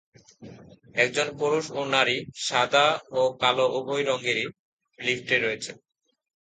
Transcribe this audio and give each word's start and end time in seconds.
একজন 0.95 1.27
পুরুষ 1.39 1.65
ও 1.71 1.81
নারী, 1.93 2.17
সাদা 2.47 2.85
ও 3.11 3.21
কালো 3.41 3.65
উভয় 3.77 4.03
রঙেরই, 4.05 4.45
লিফটে 4.99 5.35
রয়েছে। 5.37 5.71